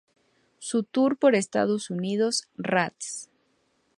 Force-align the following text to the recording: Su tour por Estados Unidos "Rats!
Su 0.57 0.81
tour 0.81 1.15
por 1.15 1.35
Estados 1.35 1.91
Unidos 1.91 2.47
"Rats! 2.57 3.29